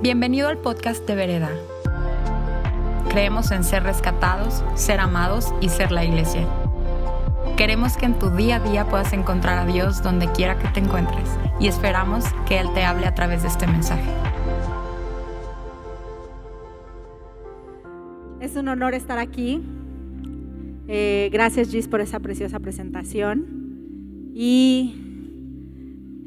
[0.00, 1.50] Bienvenido al podcast de Vereda.
[3.08, 6.46] Creemos en ser rescatados, ser amados y ser la iglesia.
[7.56, 10.78] Queremos que en tu día a día puedas encontrar a Dios donde quiera que te
[10.78, 11.28] encuentres
[11.58, 14.08] y esperamos que Él te hable a través de este mensaje.
[18.38, 19.64] Es un honor estar aquí.
[20.86, 23.46] Eh, gracias Gis por esa preciosa presentación.
[24.32, 25.07] Y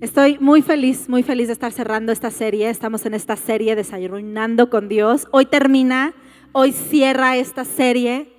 [0.02, 2.72] Estoy muy feliz, muy feliz de estar cerrando esta serie.
[2.72, 5.28] Estamos en esta serie Desayunando con Dios.
[5.30, 6.16] Hoy termina,
[6.54, 8.34] hoy cierra esta serie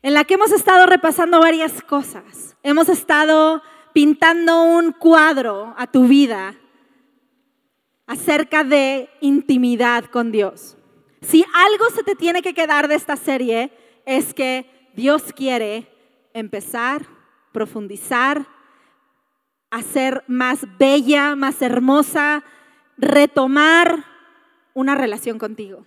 [0.00, 2.56] en la que hemos estado repasando varias cosas.
[2.62, 3.60] Hemos estado
[3.92, 6.54] pintando un cuadro a tu vida
[8.06, 10.78] acerca de intimidad con Dios.
[11.20, 13.72] Si algo se te tiene que quedar de esta serie
[14.06, 15.86] es que Dios quiere
[16.32, 17.04] empezar,
[17.52, 18.46] profundizar,
[19.70, 22.42] hacer más bella, más hermosa,
[22.98, 24.04] retomar
[24.74, 25.86] una relación contigo.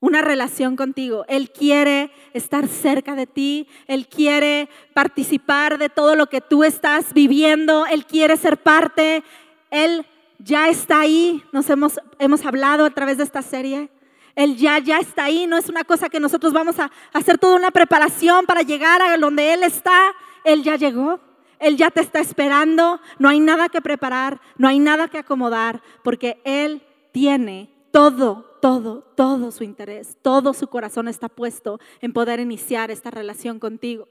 [0.00, 1.24] Una relación contigo.
[1.28, 3.68] Él quiere estar cerca de ti.
[3.86, 7.86] Él quiere participar de todo lo que tú estás viviendo.
[7.86, 9.22] Él quiere ser parte.
[9.70, 10.04] Él
[10.38, 11.44] ya está ahí.
[11.52, 13.90] Nos hemos, hemos hablado a través de esta serie.
[14.34, 15.46] Él ya, ya está ahí.
[15.46, 19.16] No es una cosa que nosotros vamos a hacer toda una preparación para llegar a
[19.16, 20.12] donde Él está.
[20.42, 21.20] Él ya llegó.
[21.62, 25.80] Él ya te está esperando, no hay nada que preparar, no hay nada que acomodar,
[26.02, 26.82] porque Él
[27.12, 33.12] tiene todo, todo, todo su interés, todo su corazón está puesto en poder iniciar esta
[33.12, 34.08] relación contigo.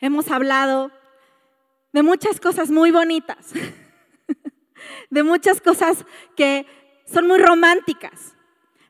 [0.00, 0.90] Hemos hablado
[1.92, 3.52] de muchas cosas muy bonitas,
[5.10, 6.04] de muchas cosas
[6.36, 6.66] que
[7.06, 8.34] son muy románticas,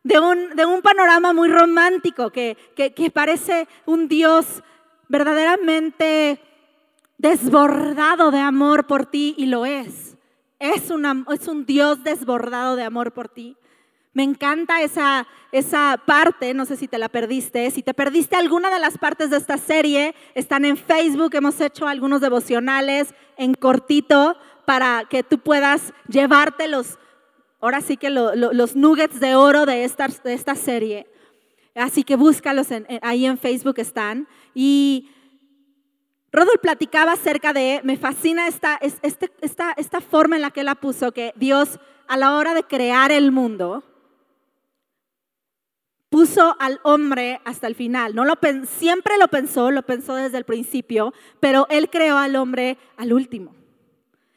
[0.03, 4.65] de un, de un panorama muy romántico que, que, que parece un Dios
[5.09, 6.41] verdaderamente
[7.19, 10.17] desbordado de amor por ti y lo es.
[10.59, 13.56] Es, es un Dios desbordado de amor por ti.
[14.17, 17.70] Me encanta esa, esa parte, no sé si te la perdiste.
[17.70, 21.87] Si te perdiste alguna de las partes de esta serie, están en Facebook, hemos hecho
[21.87, 24.34] algunos devocionales en cortito
[24.65, 26.99] para que tú puedas llevarte los,
[27.60, 31.06] ahora sí que los nuggets de oro de esta, de esta serie.
[31.75, 32.69] Así que búscalos
[33.03, 34.26] ahí en Facebook están.
[34.55, 35.10] Y
[36.37, 40.67] Rodolfo platicaba acerca de, me fascina esta, este, esta, esta forma en la que él
[40.67, 43.83] la puso, que Dios a la hora de crear el mundo,
[46.11, 48.15] puso al hombre hasta el final.
[48.15, 48.35] No lo,
[48.67, 53.55] siempre lo pensó, lo pensó desde el principio, pero él creó al hombre al último.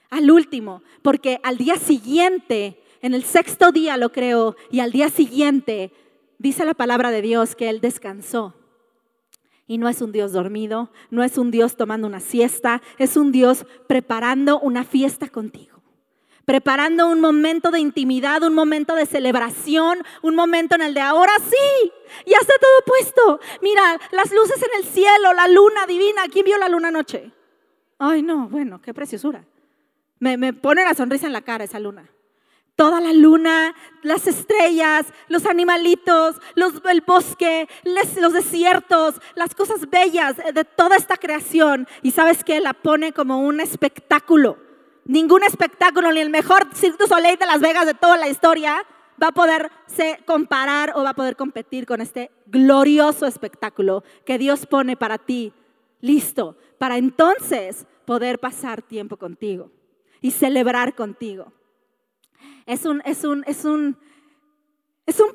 [0.10, 5.10] Al último, porque al día siguiente, en el sexto día lo creó y al día
[5.10, 5.92] siguiente
[6.38, 8.59] dice la palabra de Dios que él descansó.
[9.70, 13.32] Y no es un Dios dormido, no es un Dios tomando una siesta, es un
[13.32, 15.84] Dios preparando una fiesta contigo.
[16.44, 21.34] Preparando un momento de intimidad, un momento de celebración, un momento en el de ahora
[21.38, 21.92] sí,
[22.26, 23.40] ya está todo puesto.
[23.62, 26.24] Mira, las luces en el cielo, la luna divina.
[26.34, 27.32] ¿Quién vio la luna anoche?
[28.00, 29.46] Ay, no, bueno, qué preciosura.
[30.18, 32.10] Me, me pone la sonrisa en la cara esa luna
[32.80, 40.64] toda la luna, las estrellas, los animalitos, el bosque, los desiertos, las cosas bellas de
[40.64, 41.90] toda esta creación.
[42.04, 44.60] Y sabes que la pone como un espectáculo.
[45.04, 48.82] Ningún espectáculo, ni el mejor Cirque du Soleil de Las Vegas de toda la historia
[49.22, 49.70] va a poder
[50.26, 55.52] comparar o va a poder competir con este glorioso espectáculo que Dios pone para ti,
[56.00, 59.70] listo, para entonces poder pasar tiempo contigo
[60.22, 61.52] y celebrar contigo.
[62.70, 63.98] Es un, es un, es un,
[65.08, 65.30] es un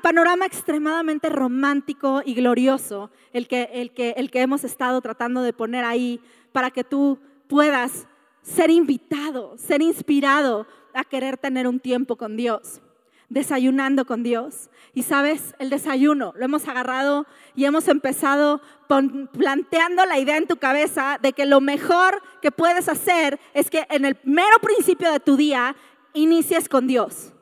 [0.00, 5.52] panorama, extremadamente romántico y glorioso el que, el, que, el que hemos estado tratando de
[5.52, 7.18] poner ahí para que tú
[7.48, 8.06] puedas
[8.40, 12.80] ser invitado, ser inspirado a querer tener un tiempo con Dios,
[13.28, 14.70] desayunando con Dios.
[14.94, 20.56] Y sabes, el desayuno lo hemos agarrado y hemos empezado planteando la idea en tu
[20.56, 25.20] cabeza de que lo mejor que puedes hacer es que en el mero principio de
[25.20, 25.76] tu día
[26.14, 27.32] inicias con Dios.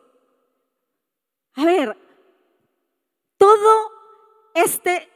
[1.55, 1.97] A ver,
[3.37, 3.91] todo
[4.55, 5.09] este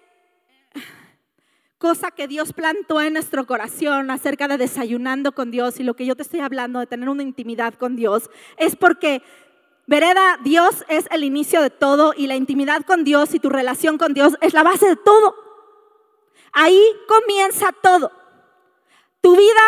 [1.82, 6.06] cosa que Dios plantó en nuestro corazón acerca de desayunando con Dios y lo que
[6.06, 9.20] yo te estoy hablando de tener una intimidad con Dios, es porque,
[9.88, 13.98] vereda, Dios es el inicio de todo y la intimidad con Dios y tu relación
[13.98, 15.34] con Dios es la base de todo.
[16.52, 18.12] Ahí comienza todo.
[19.20, 19.62] Tu vida,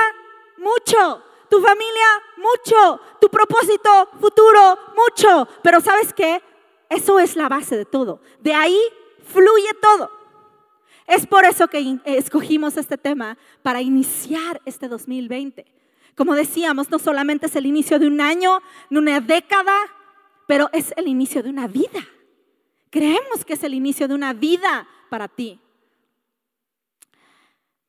[0.59, 1.21] mucho
[1.55, 2.07] tu familia,
[2.37, 5.47] mucho, tu propósito futuro, mucho.
[5.63, 6.43] Pero sabes qué?
[6.91, 8.21] Eso es la base de todo.
[8.41, 8.81] De ahí
[9.23, 10.11] fluye todo.
[11.07, 15.65] Es por eso que escogimos este tema para iniciar este 2020.
[16.17, 18.61] Como decíamos, no solamente es el inicio de un año,
[18.91, 19.77] de una década,
[20.49, 22.01] pero es el inicio de una vida.
[22.91, 25.61] Creemos que es el inicio de una vida para ti.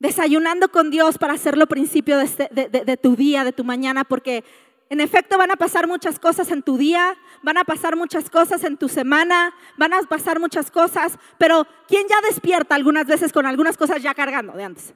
[0.05, 4.43] Desayunando con Dios para hacerlo principio este, de, de tu día, de tu mañana, porque
[4.91, 8.63] en efecto van a pasar muchas cosas en tu día, van a pasar muchas cosas
[8.65, 13.47] en tu semana, van a pasar muchas cosas, pero ¿quién ya despierta algunas veces con
[13.47, 14.93] algunas cosas ya cargando de antes?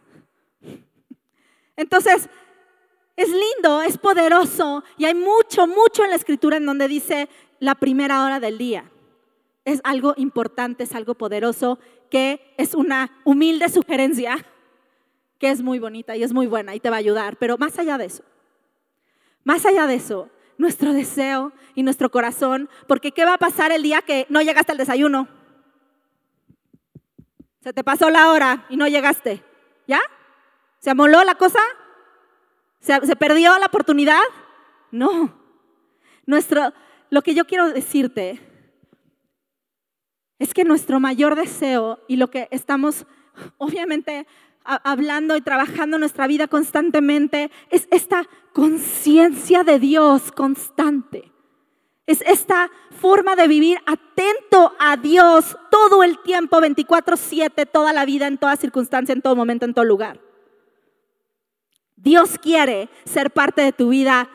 [1.76, 2.30] Entonces,
[3.16, 7.74] es lindo, es poderoso y hay mucho, mucho en la escritura en donde dice la
[7.74, 8.92] primera hora del día.
[9.66, 11.80] Es algo importante, es algo poderoso,
[12.12, 14.46] que es una humilde sugerencia,
[15.40, 17.38] que es muy bonita y es muy buena y te va a ayudar.
[17.38, 18.24] Pero más allá de eso,
[19.44, 23.82] más allá de eso, nuestro deseo y nuestro corazón, porque ¿qué va a pasar el
[23.82, 25.28] día que no llegaste al desayuno?
[27.62, 29.44] Se te pasó la hora y no llegaste.
[29.88, 30.02] ¿Ya?
[30.80, 31.60] ¿Se amoló la cosa?
[32.80, 34.22] ¿Se, se perdió la oportunidad?
[34.92, 35.34] No.
[36.26, 36.74] Nuestro,
[37.10, 38.40] lo que yo quiero decirte
[40.38, 43.06] es que nuestro mayor deseo y lo que estamos
[43.58, 44.28] obviamente
[44.64, 51.32] hablando y trabajando nuestra vida constantemente es esta conciencia de Dios constante.
[52.06, 58.28] Es esta forma de vivir atento a Dios todo el tiempo, 24/7, toda la vida,
[58.28, 60.20] en toda circunstancia, en todo momento, en todo lugar.
[61.96, 64.30] Dios quiere ser parte de tu vida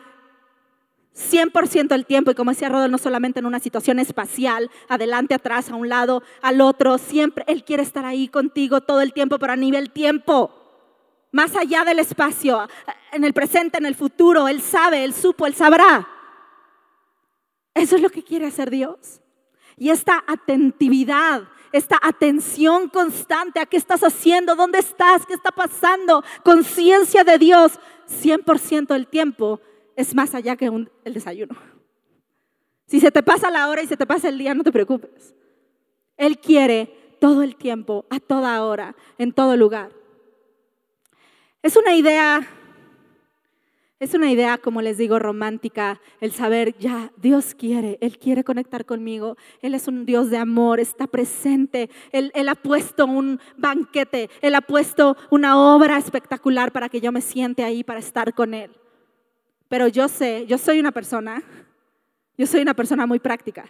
[1.14, 5.70] 100% del tiempo, y como decía Rodolfo, no solamente en una situación espacial, adelante, atrás,
[5.70, 9.52] a un lado, al otro, siempre Él quiere estar ahí contigo todo el tiempo, pero
[9.52, 10.50] a nivel tiempo,
[11.30, 12.68] más allá del espacio,
[13.12, 16.08] en el presente, en el futuro, Él sabe, Él supo, Él sabrá.
[17.74, 19.20] Eso es lo que quiere hacer Dios.
[19.76, 26.24] Y esta atentividad, esta atención constante a qué estás haciendo, dónde estás, qué está pasando,
[26.44, 27.78] conciencia de Dios,
[28.08, 29.60] 100% del tiempo
[29.96, 31.56] es más allá que el desayuno.
[32.86, 35.34] Si se te pasa la hora y se te pasa el día, no te preocupes.
[36.16, 39.90] Él quiere todo el tiempo, a toda hora, en todo lugar.
[41.62, 42.46] Es una idea,
[43.98, 48.84] es una idea, como les digo, romántica, el saber, ya, Dios quiere, Él quiere conectar
[48.84, 54.54] conmigo, Él es un Dios de amor, está presente, Él, ha puesto un banquete, Él
[54.56, 58.70] ha puesto una obra espectacular para que yo me siente ahí, para estar con Él.
[59.74, 61.42] Pero yo sé, yo soy una persona,
[62.38, 63.64] yo soy una persona muy práctica.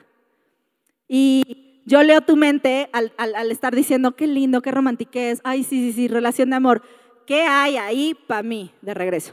[1.09, 3.11] Y yo leo tu mente al,
[3.51, 6.83] estar diciendo, qué lindo, qué romantiquez, ay, sí, sí, sí, relación de amor.
[7.27, 9.33] ¿Qué hay ahí para mí de regreso?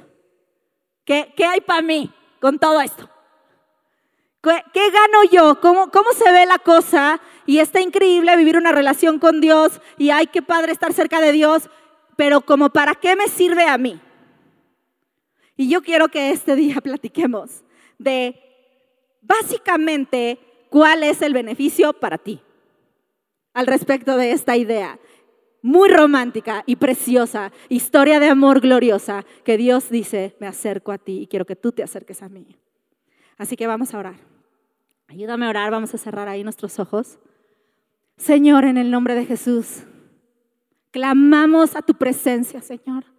[1.03, 2.09] ¿Qué, qué hay para mí
[2.39, 3.09] con todo esto?
[4.41, 5.59] ¿Qué, ¿Qué, gano yo?
[5.59, 7.19] ¿Cómo, ¿Cómo se ve la cosa?
[7.45, 11.33] Y está increíble vivir una relación con Dios y ay, qué padre estar cerca de
[11.33, 11.69] Dios,
[12.15, 13.99] pero como para qué me sirve a mí?
[15.61, 17.61] Y yo quiero que este día platiquemos
[17.99, 18.35] de
[19.21, 20.39] básicamente
[20.71, 22.41] cuál es el beneficio para ti
[23.53, 24.99] al respecto de esta idea
[25.61, 31.19] muy romántica y preciosa, historia de amor gloriosa, que Dios dice, me acerco a ti
[31.19, 32.57] y quiero que tú te acerques a mí.
[33.37, 34.15] Así que vamos a orar.
[35.09, 37.19] Ayúdame a orar, vamos a cerrar ahí nuestros ojos.
[38.17, 39.83] Señor, en el nombre de Jesús,
[40.89, 43.10] clamamos a tu presencia, Señor.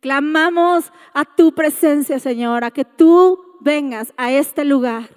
[0.00, 5.10] Clamamos a tu presencia, Señor, a que tú vengas a este lugar.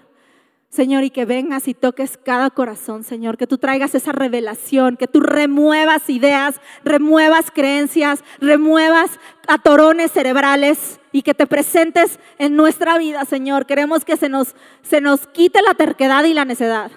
[0.69, 5.07] Señor, y que vengas y toques cada corazón, Señor, que tú traigas esa revelación, que
[5.07, 13.23] tú remuevas ideas, remuevas creencias, remuevas atorones cerebrales y que te presentes en nuestra vida,
[13.25, 13.67] Señor.
[13.67, 16.89] Queremos que se nos, se nos quite la terquedad y la necedad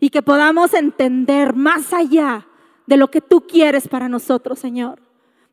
[0.00, 2.46] y que podamos entender más allá
[2.86, 5.00] de lo que tú quieres para nosotros, Señor.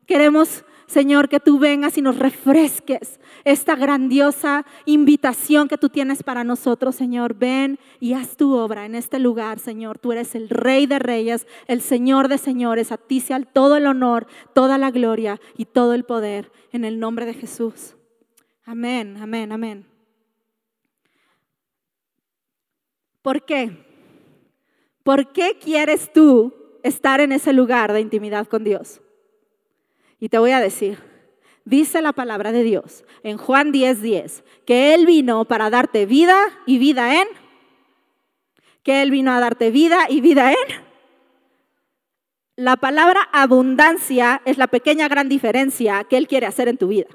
[0.06, 6.44] Queremos Señor, que tú vengas y nos refresques esta grandiosa invitación que tú tienes para
[6.44, 7.34] nosotros, Señor.
[7.34, 9.98] Ven y haz tu obra en este lugar, Señor.
[9.98, 12.92] Tú eres el Rey de Reyes, el Señor de Señores.
[12.92, 17.00] A ti sea todo el honor, toda la gloria y todo el poder en el
[17.00, 17.96] nombre de Jesús.
[18.64, 19.86] Amén, amén, amén.
[23.22, 23.84] ¿Por qué?
[25.02, 29.00] ¿Por qué quieres tú estar en ese lugar de intimidad con Dios?
[30.18, 30.98] Y te voy a decir,
[31.64, 36.38] dice la palabra de Dios en Juan 10:10, 10, que Él vino para darte vida
[36.64, 37.28] y vida en,
[38.82, 40.86] que Él vino a darte vida y vida en.
[42.56, 47.08] La palabra abundancia es la pequeña gran diferencia que Él quiere hacer en tu vida.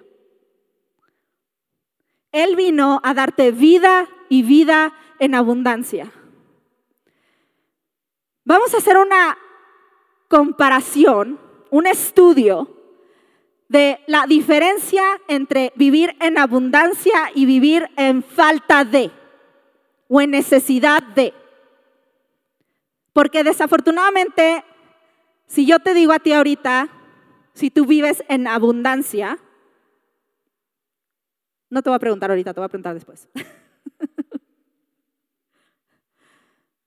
[2.31, 6.11] Él vino a darte vida y vida en abundancia.
[8.45, 9.37] Vamos a hacer una
[10.27, 11.39] comparación,
[11.71, 12.80] un estudio
[13.71, 19.11] de la diferencia entre vivir en abundancia y vivir en falta de.
[20.09, 21.33] o en necesidad de.
[23.13, 24.65] Porque desafortunadamente,
[25.45, 26.89] si yo te digo a ti ahorita,
[27.53, 29.39] si tú vives en abundancia,
[31.69, 33.29] no te voy a preguntar ahorita, te voy a preguntar después.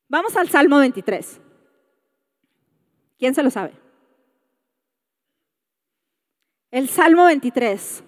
[0.09, 1.41] Vamos al Salmo 23.
[3.19, 3.84] ¿Quién se lo sabe?
[6.75, 8.03] El Salmo 23,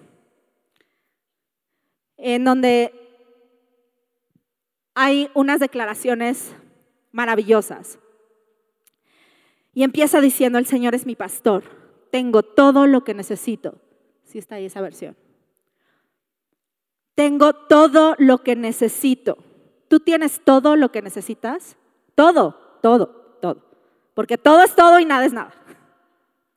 [2.17, 2.93] en donde
[4.93, 6.53] hay unas declaraciones
[7.13, 7.97] maravillosas.
[9.73, 11.63] Y empieza diciendo, el Señor es mi pastor,
[12.11, 13.79] tengo todo lo que necesito.
[14.25, 15.15] Si está ahí esa versión.
[17.15, 19.37] Tengo todo lo que necesito.
[19.87, 21.77] ¿Tú tienes todo lo que necesitas?
[22.15, 23.63] Todo, todo, todo.
[24.13, 25.53] Porque todo es todo y nada es nada.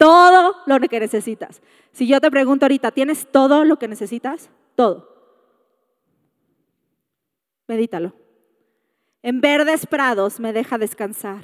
[0.01, 1.61] Todo lo que necesitas.
[1.93, 4.49] Si yo te pregunto ahorita, ¿tienes todo lo que necesitas?
[4.75, 5.11] Todo.
[7.69, 8.15] Medítalo.
[9.23, 11.43] En verdes prados me deja descansar.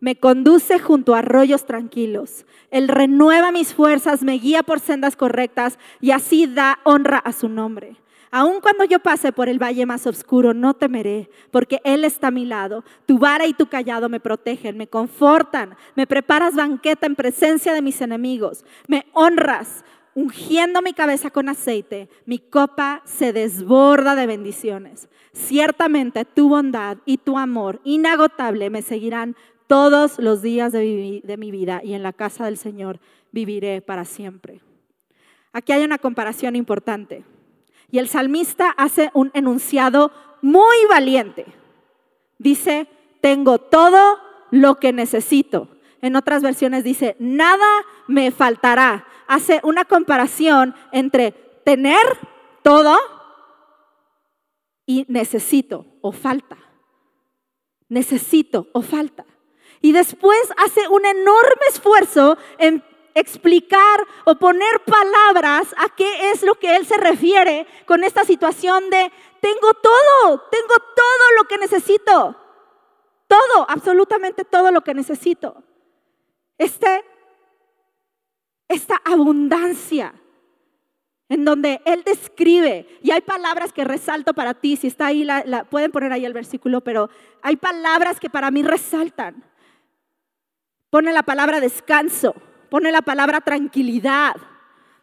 [0.00, 2.46] Me conduce junto a arroyos tranquilos.
[2.70, 7.50] Él renueva mis fuerzas, me guía por sendas correctas y así da honra a su
[7.50, 7.98] nombre.
[8.30, 12.32] Aun cuando yo pase por el valle más oscuro, no temeré, porque Él está a
[12.32, 12.84] mi lado.
[13.06, 15.76] Tu vara y tu callado me protegen, me confortan.
[15.94, 18.64] Me preparas banqueta en presencia de mis enemigos.
[18.86, 22.08] Me honras, ungiendo mi cabeza con aceite.
[22.26, 25.08] Mi copa se desborda de bendiciones.
[25.32, 29.36] Ciertamente tu bondad y tu amor inagotable me seguirán
[29.68, 32.98] todos los días de mi, de mi vida y en la casa del Señor
[33.32, 34.60] viviré para siempre.
[35.52, 37.24] Aquí hay una comparación importante.
[37.90, 41.46] Y el salmista hace un enunciado muy valiente.
[42.38, 42.86] Dice,
[43.20, 45.68] tengo todo lo que necesito.
[46.00, 47.66] En otras versiones dice, nada
[48.06, 49.06] me faltará.
[49.26, 51.32] Hace una comparación entre
[51.64, 52.04] tener
[52.62, 52.96] todo
[54.86, 56.56] y necesito o falta.
[57.88, 59.24] Necesito o falta.
[59.80, 62.82] Y después hace un enorme esfuerzo en
[63.18, 68.90] explicar o poner palabras a qué es lo que él se refiere con esta situación
[68.90, 72.36] de tengo todo, tengo todo lo que necesito.
[73.26, 75.62] Todo, absolutamente todo lo que necesito.
[76.56, 77.04] Este,
[78.68, 80.14] esta abundancia
[81.28, 85.64] en donde él describe, y hay palabras que resalto para ti, si está ahí, la,
[85.64, 87.10] pueden poner ahí el versículo, pero
[87.42, 89.44] hay palabras que para mí resaltan.
[90.88, 92.34] Pone la palabra descanso,
[92.70, 94.36] pone la palabra tranquilidad,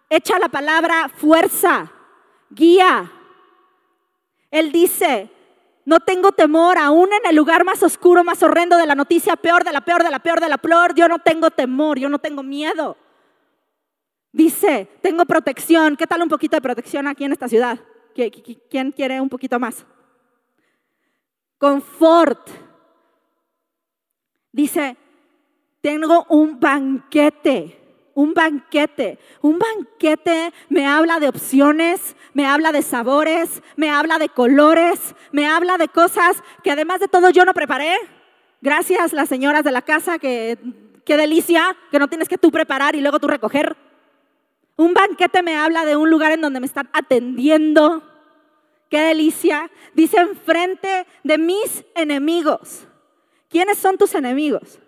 [0.10, 1.92] echa la palabra fuerza,
[2.50, 3.12] guía.
[4.52, 5.30] Él dice,
[5.86, 9.64] no tengo temor, aún en el lugar más oscuro, más horrendo de la noticia, peor
[9.64, 12.20] de la peor, de la peor, de la peor, yo no tengo temor, yo no
[12.20, 12.98] tengo miedo.
[14.32, 15.96] Dice, tengo protección.
[15.96, 17.80] ¿Qué tal un poquito de protección aquí en esta ciudad?
[18.14, 19.86] ¿Quién quiere un poquito más?
[21.58, 22.50] Confort.
[24.52, 24.98] Dice,
[25.86, 29.20] tengo un banquete, un banquete.
[29.42, 35.46] Un banquete me habla de opciones, me habla de sabores, me habla de colores, me
[35.46, 37.96] habla de cosas que además de todo yo no preparé.
[38.62, 40.58] Gracias las señoras de la casa, que
[41.06, 43.78] qué delicia, que no tienes que tú preparar y luego tú recoger.
[44.78, 48.02] Un banquete me habla de un lugar en donde me están atendiendo.
[48.90, 49.70] Qué delicia.
[49.94, 52.88] Dice enfrente de mis enemigos.
[53.50, 54.80] ¿Quiénes son tus enemigos?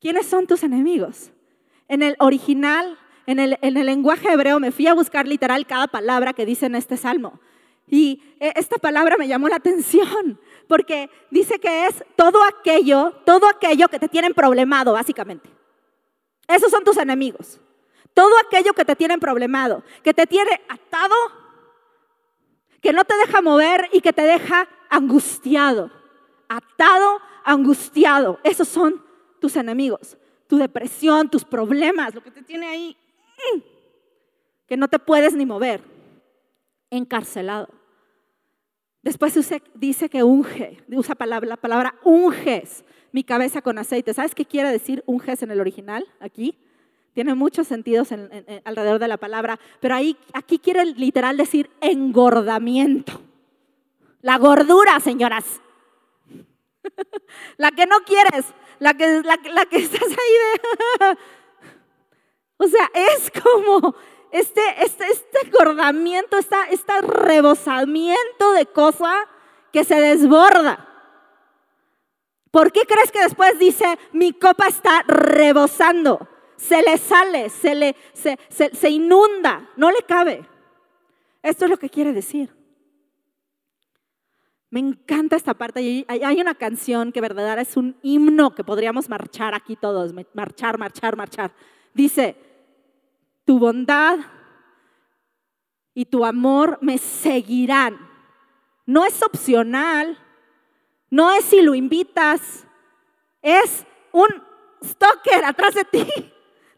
[0.00, 1.30] ¿Quiénes son tus enemigos?
[1.88, 5.86] En el original, en el, en el lenguaje hebreo, me fui a buscar literal cada
[5.86, 7.40] palabra que dice en este salmo.
[7.88, 13.48] Y eh, esta palabra me llamó la atención porque dice que es todo aquello, todo
[13.48, 15.48] aquello que te tienen problemado, básicamente.
[16.48, 17.60] Esos son tus enemigos.
[18.14, 21.14] Todo aquello que te tienen problemado, que te tiene atado,
[22.80, 25.90] que no te deja mover y que te deja angustiado.
[26.48, 28.40] Atado, angustiado.
[28.42, 29.04] Esos son
[29.40, 30.16] tus enemigos,
[30.46, 32.96] tu depresión, tus problemas, lo que te tiene ahí,
[33.54, 33.60] mm,
[34.66, 35.80] que no te puedes ni mover,
[36.90, 37.68] encarcelado.
[39.02, 39.38] Después
[39.74, 44.12] dice que unge, usa palabra, la palabra unges mi cabeza con aceite.
[44.12, 46.58] ¿Sabes qué quiere decir unges en el original aquí?
[47.14, 48.12] Tiene muchos sentidos
[48.64, 53.22] alrededor de la palabra, pero ahí, aquí quiere literal decir engordamiento.
[54.20, 55.62] La gordura, señoras.
[57.56, 58.44] la que no quieres,
[58.78, 61.18] la que, la, que estás ahí de...
[62.58, 63.94] o sea, es como
[64.30, 69.14] este, este, este acordamiento, este, este rebosamiento de cosa
[69.72, 70.82] que se desborda.
[72.50, 76.26] ¿Por qué crees que después dice, mi copa está rebosando?
[76.56, 80.48] Se le sale, se le se, se inunda, no le cabe.
[81.42, 82.54] Esto es lo que quiere decir.
[84.70, 86.04] Me encanta esta parte.
[86.08, 91.16] Hay una canción que verdadera es un himno que podríamos marchar aquí todos, marchar, marchar,
[91.16, 91.52] marchar.
[91.94, 92.36] Dice,
[93.44, 94.18] tu bondad
[95.94, 97.98] y tu amor me seguirán.
[98.84, 100.18] No es opcional,
[101.10, 102.66] no es si lo invitas,
[103.42, 104.28] es un
[104.84, 106.06] stalker atrás de ti.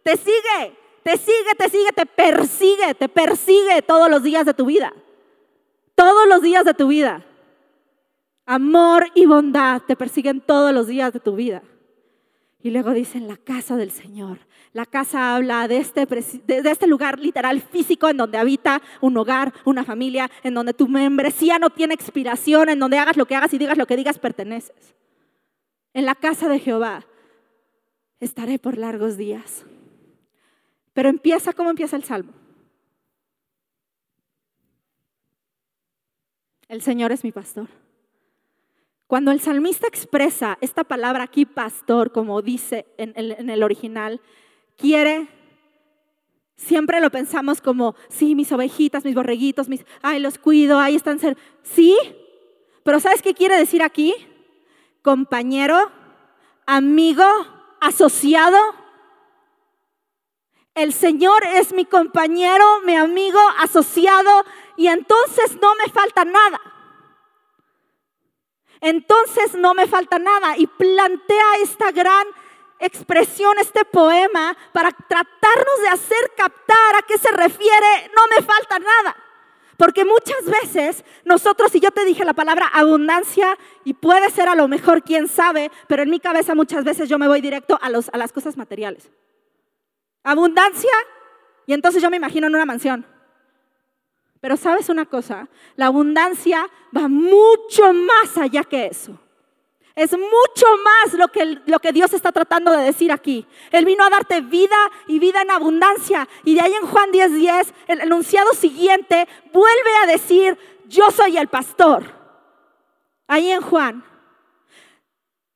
[0.02, 4.66] Te sigue, te sigue, te sigue, te persigue, te persigue todos los días de tu
[4.66, 4.92] vida.
[5.94, 7.24] Todos los días de tu vida.
[8.50, 11.62] Amor y bondad te persiguen todos los días de tu vida.
[12.62, 14.38] Y luego dicen la casa del Señor.
[14.72, 19.52] La casa habla de este, de este lugar literal físico en donde habita un hogar,
[19.66, 23.52] una familia, en donde tu membresía no tiene expiración, en donde hagas lo que hagas
[23.52, 24.94] y digas lo que digas, perteneces.
[25.92, 27.04] En la casa de Jehová
[28.18, 29.66] estaré por largos días.
[30.94, 32.32] Pero empieza como empieza el salmo.
[36.66, 37.68] El Señor es mi pastor.
[39.08, 44.20] Cuando el salmista expresa esta palabra aquí, pastor, como dice en el, original,
[44.76, 45.28] quiere,
[46.56, 51.18] siempre lo pensamos como, sí, mis ovejitas, mis borreguitos, mis, ay, los cuido, ahí están.
[51.62, 51.96] Sí,
[52.82, 54.14] pero ¿sabes qué quiere decir aquí?
[55.00, 55.90] Compañero,
[56.66, 57.24] amigo,
[57.80, 58.58] asociado.
[60.74, 64.44] El Señor es mi compañero, mi amigo, asociado,
[64.76, 66.60] y entonces no me falta nada
[68.80, 70.56] entonces no me falta nada.
[70.56, 72.26] Y plantea esta gran
[72.78, 78.78] expresión, este poema, para tratarnos de hacer captar a qué se refiere, no me falta
[78.78, 79.16] nada.
[79.76, 84.56] Porque muchas veces nosotros, y yo te dije la palabra abundancia, y puede ser a
[84.56, 87.86] lo mejor, quién sabe, pero en mi cabeza muchas veces yo me voy directo a,
[87.86, 89.08] a las cosas materiales.
[90.24, 90.90] Abundancia,
[91.66, 93.06] y entonces yo me imagino en una mansión.
[94.40, 99.18] Pero sabes una cosa, la abundancia va mucho más allá que eso.
[99.96, 103.44] Es mucho más lo que, lo que Dios está tratando de decir aquí.
[103.72, 104.76] Él vino a darte vida
[105.08, 106.28] y vida en abundancia.
[106.44, 111.36] Y de ahí en Juan 10:10, 10, el enunciado siguiente vuelve a decir, yo soy
[111.36, 112.04] el pastor.
[113.26, 114.04] Ahí en Juan.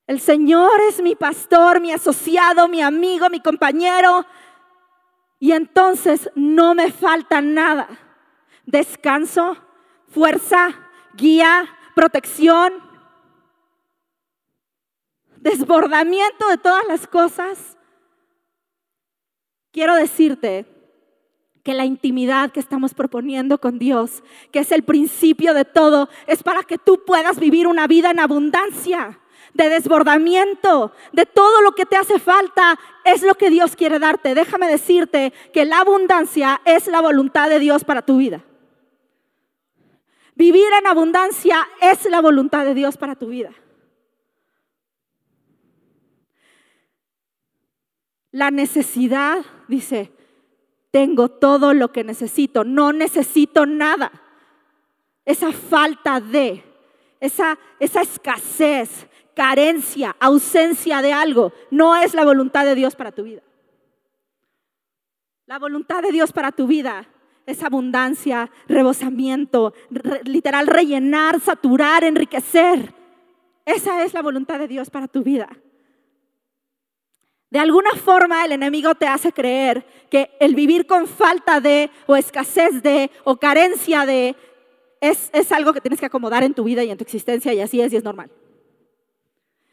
[0.09, 4.27] El Señor es mi pastor, mi asociado, mi amigo, mi compañero.
[5.39, 7.89] Y entonces no me falta nada
[8.73, 9.59] descanso,
[10.09, 10.71] fuerza,
[11.15, 12.73] guía, protección,
[15.37, 17.77] desbordamiento de todas las cosas.
[19.73, 20.67] Quiero decirte
[21.63, 26.43] que la intimidad que estamos proponiendo con Dios, que es el principio de todo, es
[26.43, 29.21] para que tú puedas vivir una vida en abundancia,
[29.53, 34.35] de desbordamiento, de todo lo que te hace falta, es lo que Dios quiere darte.
[34.35, 38.43] Déjame decirte que la abundancia es la voluntad de Dios para tu vida.
[40.35, 43.53] Vivir en abundancia es la voluntad de Dios para tu vida.
[48.31, 50.11] La necesidad, dice,
[50.91, 54.11] tengo todo lo que necesito, no necesito nada.
[55.25, 56.65] Esa falta de,
[57.21, 63.25] esa, esa escasez, carencia, ausencia de algo, no es la voluntad de Dios para tu
[63.25, 63.43] vida.
[65.45, 67.07] La voluntad de Dios para tu vida
[67.47, 69.75] es abundancia, rebosamiento,
[70.25, 72.95] literal rellenar, saturar, enriquecer.
[73.65, 75.49] Esa es la voluntad de Dios para tu vida.
[77.51, 82.17] De alguna forma el enemigo te hace creer que el vivir con falta de o
[82.17, 84.35] escasez de o carencia de
[85.03, 87.61] es, es algo que tienes que acomodar en tu vida y en tu existencia y
[87.61, 88.31] así es y es normal.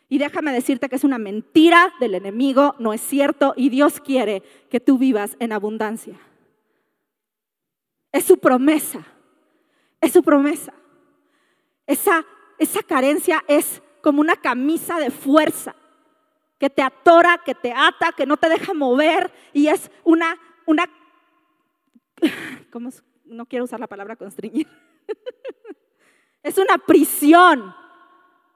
[0.09, 4.43] Y déjame decirte que es una mentira del enemigo, no es cierto y Dios quiere
[4.69, 6.19] que tú vivas en abundancia.
[8.11, 9.05] Es su promesa.
[10.01, 10.73] Es su promesa.
[11.85, 12.25] Esa,
[12.57, 15.75] esa carencia es como una camisa de fuerza
[16.57, 20.89] que te atora, que te ata, que no te deja mover y es una, una,
[22.71, 22.89] ¿cómo?
[23.25, 24.67] no quiero usar la palabra constreñir.
[26.43, 27.75] es una prisión.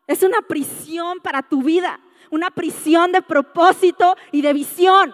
[0.06, 5.14] Es una prisión para tu vida, una prisión de propósito y de visión.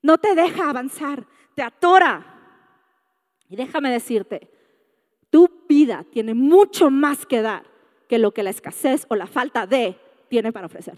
[0.00, 2.24] No te deja avanzar, te atora.
[3.48, 4.48] Y déjame decirte,
[5.30, 7.64] tu vida tiene mucho más que dar
[8.08, 10.96] que lo que la escasez o la falta de tiene para ofrecer.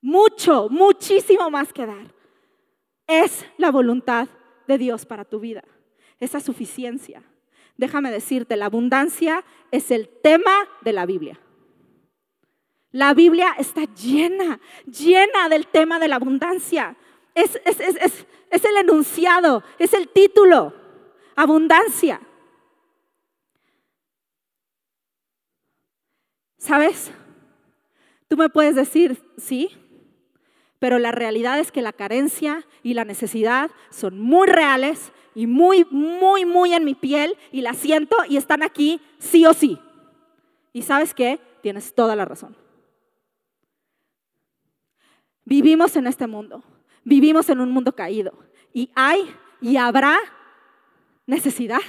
[0.00, 2.14] Mucho, muchísimo más que dar.
[3.06, 4.28] Es la voluntad
[4.68, 5.64] de Dios para tu vida.
[6.20, 7.22] Esa suficiencia.
[7.76, 11.40] Déjame decirte, la abundancia es el tema de la Biblia.
[12.90, 16.96] La Biblia está llena, llena del tema de la abundancia
[17.34, 20.74] es, es, es, es el enunciado, es el título,
[21.34, 22.20] abundancia.
[26.58, 27.10] ¿Sabes?
[28.28, 29.70] Tú me puedes decir, sí,
[30.78, 35.86] pero la realidad es que la carencia y la necesidad son muy reales y muy,
[35.90, 39.78] muy, muy en mi piel y la siento y están aquí sí o sí.
[40.72, 42.56] Y sabes qué, tienes toda la razón.
[45.44, 46.62] Vivimos en este mundo
[47.04, 48.32] vivimos en un mundo caído
[48.72, 50.18] y hay y habrá
[51.26, 51.80] necesidad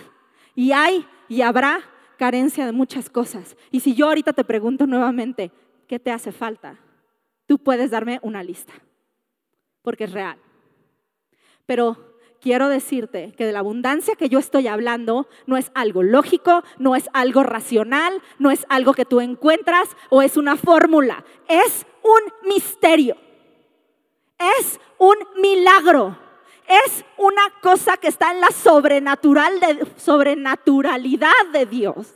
[0.55, 1.79] y hay y habrá
[2.17, 3.57] carencia de muchas cosas.
[3.71, 5.51] Y si yo ahorita te pregunto nuevamente,
[5.87, 6.79] ¿qué te hace falta?
[7.45, 8.73] Tú puedes darme una lista,
[9.81, 10.37] porque es real.
[11.65, 16.63] Pero quiero decirte que de la abundancia que yo estoy hablando no es algo lógico,
[16.77, 21.85] no es algo racional, no es algo que tú encuentras o es una fórmula, es
[22.03, 23.15] un misterio,
[24.37, 26.17] es un milagro.
[26.67, 32.13] Es una cosa que está en la sobrenatural de, sobrenaturalidad de Dios.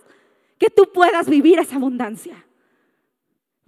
[0.57, 2.45] Que tú puedas vivir esa abundancia.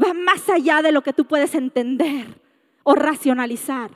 [0.02, 2.42] Va más allá de lo que tú puedes entender
[2.84, 3.92] o racionalizar.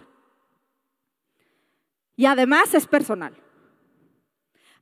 [2.15, 3.42] Y además es personal.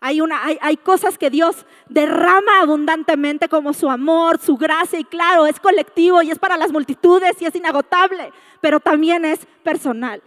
[0.04, 6.24] Hay, cosas que Dios derrama abundantemente como su amor, su gracia y claro, es colectivo
[6.24, 10.24] y es para las multitudes y es inagotable, pero también es personal.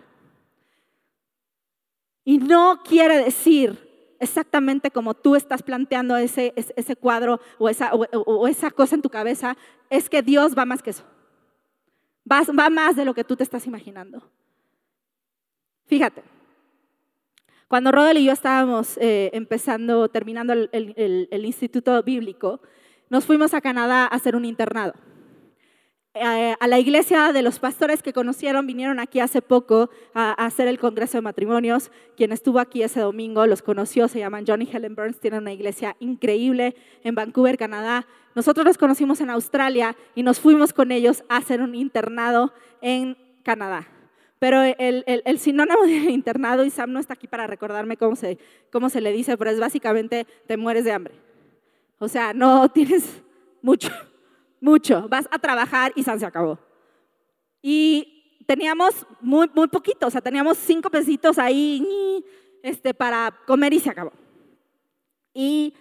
[2.25, 6.55] Y no quiere decir exactamente como tú estás planteando ese,
[7.01, 9.57] cuadro o esa, cosa en tu cabeza,
[9.91, 11.03] es que Dios va más que eso.
[12.31, 14.23] Va más de lo que tú te estás imaginando.
[15.87, 16.23] Fíjate,
[17.69, 22.61] cuando Rodel y yo estábamos eh, empezando, terminando el instituto bíblico,
[23.11, 24.95] nos fuimos a Canadá a hacer un internado.
[26.21, 30.79] A la iglesia de los pastores que conocieron vinieron aquí hace poco a, hacer el
[30.79, 31.91] Congreso de Matrimonios.
[32.17, 35.97] Quien estuvo aquí ese domingo los conoció, se llaman Johnny Helen Burns, tienen una iglesia
[35.99, 38.07] increíble en Vancouver, Canadá.
[38.37, 43.17] Nosotros los conocimos en Australia y nos fuimos con ellos a hacer un internado en
[43.43, 43.89] Canadá.
[44.45, 48.37] Pero el, el, sinónimo de internado, y Sam no está aquí para recordarme cómo se,
[48.71, 51.15] cómo se le dice, pero es básicamente te mueres de hambre.
[51.99, 53.23] O sea, no tienes
[53.63, 53.89] mucho
[54.61, 55.09] mucho.
[55.09, 56.59] Vas a trabajar y se acabó.
[57.63, 62.23] Y teníamos muy, muy poquito, o sea, teníamos cinco pesitos ahí
[62.63, 64.13] este, para comer y se acabó.
[65.33, 65.73] Y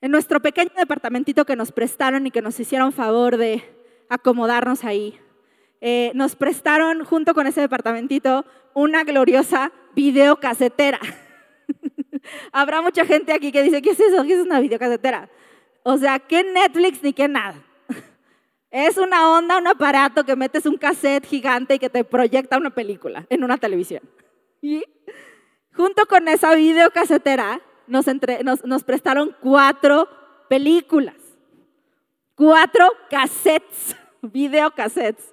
[0.00, 3.62] en nuestro pequeño departamentito que nos prestaron y que nos hicieron favor de
[4.08, 5.20] acomodarnos ahí,
[5.84, 11.00] eh, nos prestaron junto con ese departamentito una gloriosa videocasetera.
[12.52, 14.22] Habrá mucha gente aquí que dice, ¿qué es eso?
[14.22, 15.28] ¿Qué es una videocasetera?
[15.82, 17.56] O sea, ¿qué Netflix ni qué nada?
[18.70, 22.70] Es una onda, un aparato que metes un cassette gigante y que te proyecta una
[22.70, 24.02] película en una televisión.
[24.62, 24.84] Y
[25.74, 28.06] junto con esa videocasetera nos,
[28.44, 30.08] nos, nos prestaron cuatro
[30.48, 31.16] películas,
[32.36, 35.32] cuatro cassettes, videocassettes.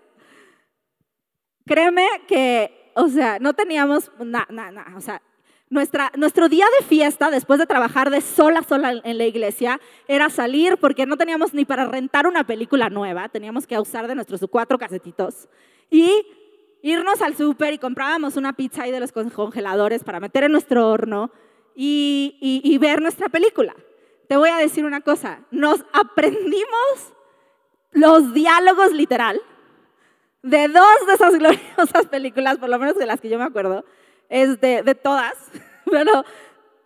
[1.69, 5.21] Créeme que, o sea, no teníamos nada, nada, o sea,
[5.69, 10.77] nuestro día de fiesta, después de trabajar de sola sola en la iglesia, era salir
[10.77, 14.79] porque no teníamos ni para rentar una película nueva, teníamos que usar de nuestros cuatro
[14.79, 15.47] casetitos
[15.91, 16.25] y
[16.81, 20.89] irnos al súper y comprábamos una pizza ahí de los congeladores para meter en nuestro
[20.89, 21.29] horno
[21.75, 23.75] y, y ver nuestra película.
[24.27, 27.13] Te voy a decir una cosa, nos aprendimos
[27.91, 29.39] los diálogos literal
[30.41, 33.85] de dos de esas gloriosas películas, por lo menos de las que yo me acuerdo,
[34.29, 35.33] es de, de todas,
[35.91, 36.23] pero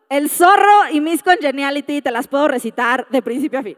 [0.10, 3.78] el zorro y Miss Congeniality te las puedo recitar de principio a fin.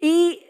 [0.00, 0.44] Y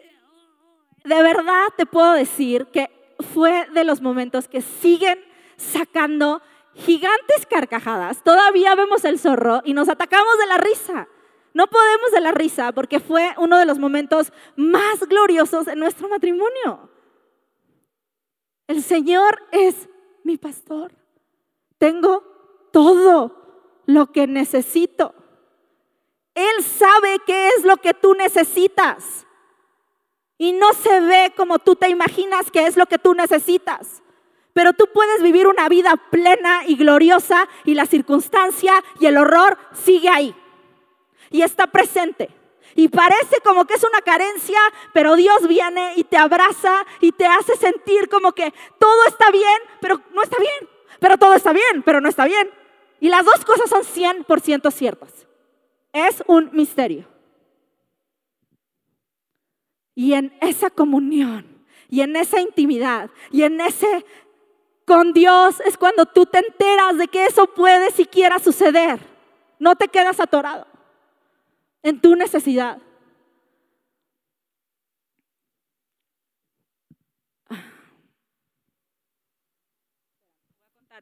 [1.03, 2.89] de verdad te puedo decir que
[3.33, 5.19] fue de los momentos que siguen
[5.57, 6.41] sacando
[6.75, 8.23] gigantes carcajadas.
[8.23, 11.07] Todavía vemos el zorro y nos atacamos de la risa.
[11.53, 16.07] No podemos de la risa porque fue uno de los momentos más gloriosos en nuestro
[16.07, 16.89] matrimonio.
[18.67, 19.89] El Señor es
[20.23, 20.91] mi pastor.
[21.77, 22.23] Tengo
[22.71, 25.15] todo lo que necesito.
[26.35, 29.25] Él sabe qué es lo que tú necesitas.
[30.37, 34.01] Y no se ve como tú te imaginas que es lo que tú necesitas.
[34.53, 39.57] Pero tú puedes vivir una vida plena y gloriosa y la circunstancia y el horror
[39.73, 40.35] sigue ahí.
[41.29, 42.29] Y está presente.
[42.75, 44.59] Y parece como que es una carencia,
[44.93, 49.61] pero Dios viene y te abraza y te hace sentir como que todo está bien,
[49.81, 50.69] pero no está bien.
[50.99, 52.49] Pero todo está bien, pero no está bien.
[52.99, 55.27] Y las dos cosas son 100% ciertas.
[55.93, 57.07] Es un misterio.
[59.95, 64.05] Y en esa comunión, y en esa intimidad, y en ese
[64.85, 68.99] con Dios es cuando tú te enteras de que eso puede siquiera suceder.
[69.59, 70.68] No te quedas atorado
[71.83, 72.81] en tu necesidad.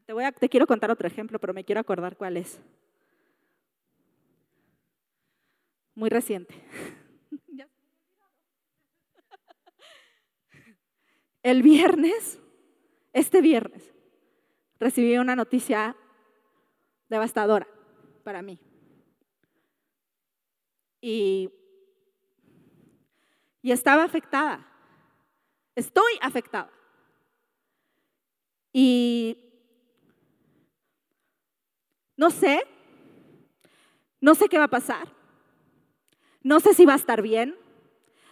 [0.05, 2.61] Te, voy a, te quiero contar otro ejemplo, pero me quiero acordar cuál es.
[5.95, 6.55] Muy reciente.
[11.43, 12.39] El viernes,
[13.13, 13.93] este viernes,
[14.79, 15.95] recibí una noticia
[17.09, 17.67] devastadora
[18.23, 18.59] para mí.
[21.01, 21.49] Y,
[23.61, 24.65] y estaba afectada.
[25.75, 26.71] Estoy afectada.
[28.73, 29.37] Y
[32.15, 32.63] no sé,
[34.19, 35.07] no sé qué va a pasar.
[36.41, 37.55] No sé si va a estar bien.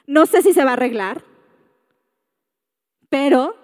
[0.08, 1.24] No sé si se va a arreglar.
[3.10, 3.56] Pero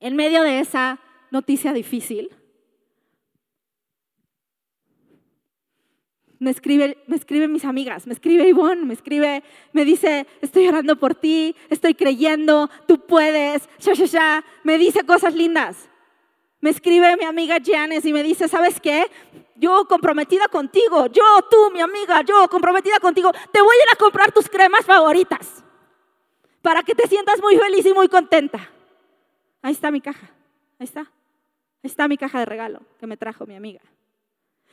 [0.00, 2.34] en medio de esa noticia difícil,
[6.38, 10.96] me escribe, me escriben mis amigas, me escribe Ivonne, me escribe, me dice, estoy orando
[10.96, 15.88] por ti, estoy creyendo, tú puedes, ya, ya, ya, me dice cosas lindas.
[16.60, 19.06] Me escribe mi amiga Janes y me dice, ¿sabes qué?
[19.56, 23.96] Yo comprometida contigo, yo, tú, mi amiga, yo comprometida contigo, te voy a ir a
[23.96, 25.64] comprar tus cremas favoritas
[26.62, 28.70] para que te sientas muy feliz y muy contenta.
[29.62, 30.30] Ahí está mi caja,
[30.78, 31.00] ahí está.
[31.00, 33.80] Ahí está mi caja de regalo que me trajo mi amiga.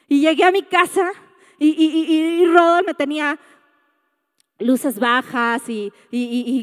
[0.08, 1.12] Y llegué a mi casa
[1.60, 2.46] y, y,
[2.86, 3.40] me tenía
[4.60, 5.92] luces bajas y,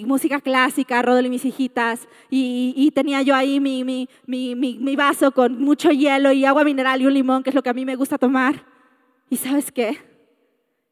[0.07, 5.33] música clásica, Rodol y mis hijitas, y, tenía yo ahí mi, mi, mi, mi, vaso
[5.33, 7.85] con mucho hielo y agua mineral y un limón, que es lo que a mí
[7.85, 8.65] me gusta tomar.
[9.29, 9.99] ¿Y sabes qué?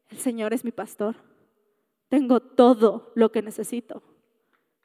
[0.09, 1.15] El Señor es mi pastor.
[2.07, 4.01] Tengo todo lo que necesito.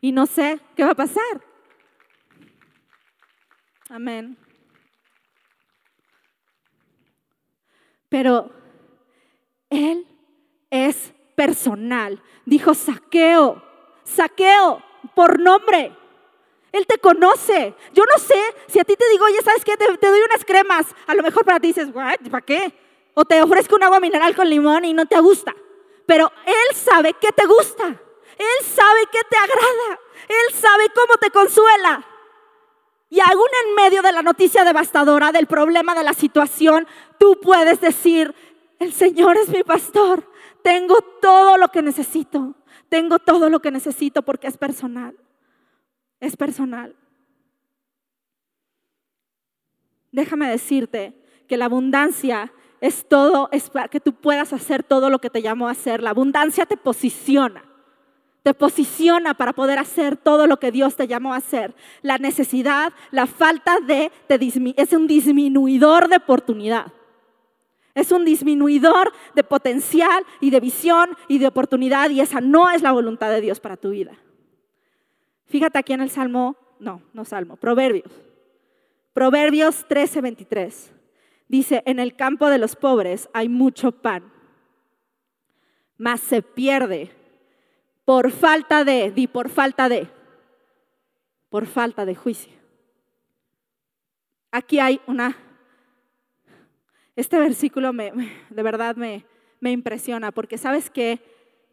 [0.00, 1.40] Y no sé qué va a pasar.
[3.88, 4.36] Amén.
[8.08, 8.50] Pero
[9.74, 10.06] Él
[10.70, 12.22] es personal.
[12.44, 13.62] Dijo saqueo,
[14.04, 14.82] saqueo
[15.14, 15.92] por nombre.
[16.72, 17.74] Él te conoce.
[17.92, 19.76] Yo no sé si a ti te digo, oye, ¿sabes qué?
[19.76, 20.86] Te, doy unas cremas.
[21.06, 22.72] A lo mejor para ti dices, ¿para qué?
[23.14, 25.54] O te ofrezco un agua mineral con limón y no te gusta.
[26.06, 27.84] Pero Él sabe qué te gusta.
[27.86, 30.00] Él sabe qué te agrada.
[30.28, 32.04] Él sabe cómo te consuela.
[33.10, 37.80] Y aún en medio de la noticia devastadora, del problema, de la situación, tú puedes
[37.80, 38.34] decir,
[38.84, 40.30] el Señor es mi pastor.
[40.62, 42.54] Tengo todo lo que necesito.
[42.88, 45.16] Tengo todo lo que necesito porque es personal.
[46.20, 46.94] Es personal.
[50.12, 51.14] Déjame decirte
[51.48, 55.42] que la abundancia es todo, es para que tú puedas hacer todo lo que te
[55.42, 56.02] llamó a hacer.
[56.02, 57.64] La abundancia te posiciona
[58.44, 61.74] te posiciona para poder hacer todo lo que Dios te llamó a hacer.
[62.02, 64.12] La necesidad, la falta de,
[64.76, 66.92] es un disminuidor de oportunidad.
[67.94, 72.82] Es un disminuidor de potencial y de visión y de oportunidad y esa no es
[72.82, 74.16] la voluntad de Dios para tu vida.
[75.46, 78.10] Fíjate aquí en el Salmo, no, no Salmo, Proverbios.
[79.12, 80.92] Proverbios 13, 23.
[81.48, 84.32] Dice, en el campo de los pobres hay mucho pan,
[85.96, 87.12] mas se pierde
[88.04, 90.08] por falta de, di por falta de,
[91.48, 92.52] por falta de juicio.
[94.50, 95.36] Aquí hay una,
[97.16, 98.12] este versículo me,
[98.50, 99.24] de verdad me,
[99.60, 101.20] me impresiona porque sabes qué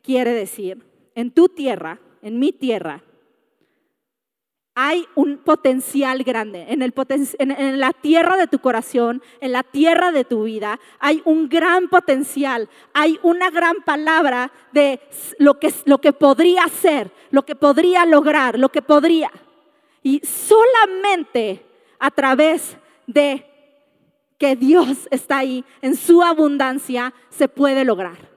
[0.02, 0.86] quiere decir.
[1.14, 3.04] En tu tierra, en mi tierra,
[4.74, 6.66] hay un potencial grande.
[6.70, 6.94] En, el
[7.40, 11.90] en, la tierra de tu corazón, en la tierra de tu vida, hay un gran
[11.90, 12.70] potencial.
[12.94, 15.02] Hay una gran palabra de
[15.38, 19.32] lo que, lo que podría ser, lo que podría lograr, lo que podría.
[20.04, 21.66] Y solamente
[22.00, 22.78] a través
[23.08, 23.51] de
[24.42, 28.32] que Dios está ahí en su abundancia se puede lograr.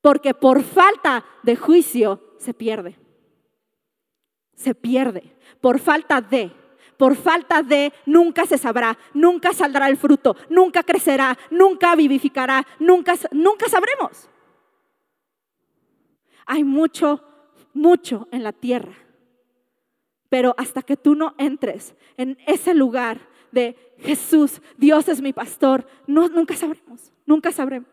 [0.00, 2.98] Porque por falta de juicio se pierde.
[4.54, 5.36] Se pierde.
[5.60, 6.50] Por falta de,
[6.96, 13.16] por falta de, nunca se sabrá, nunca saldrá el fruto, nunca crecerá, nunca vivificará, nunca,
[13.32, 14.30] nunca sabremos.
[16.46, 17.22] Hay mucho,
[17.74, 18.94] mucho en la tierra,
[20.30, 25.86] pero hasta que tú no entres en ese lugar de Jesús, Dios es mi pastor,
[26.06, 27.88] no, nunca sabremos, nunca sabremos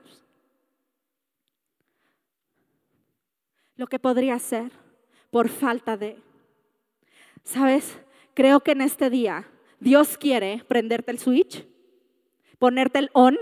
[3.78, 4.72] lo que podría ser
[5.32, 6.18] por falta de.
[7.44, 8.00] ¿Sabes?
[8.34, 11.66] Creo que en este día Dios quiere prenderte el switch,
[12.60, 13.38] ponerte el on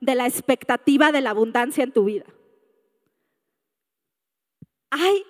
[0.00, 2.26] de la expectativa de la abundancia en tu vida.
[4.90, 5.24] Hay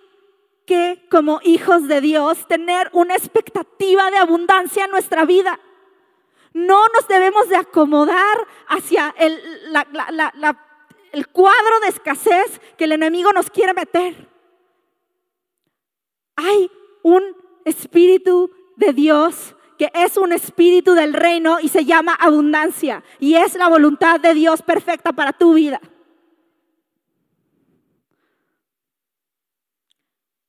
[0.66, 5.58] que, como hijos de Dios, tener una expectativa de abundancia en nuestra vida.
[6.52, 9.40] No nos debemos de acomodar hacia el,
[11.12, 14.28] el cuadro de escasez que el enemigo nos quiere meter.
[16.36, 16.70] Hay
[17.02, 17.22] un
[17.64, 23.02] Espíritu de Dios que es un espíritu del reino y se llama abundancia.
[23.18, 25.80] Y es la voluntad de Dios perfecta para tu vida.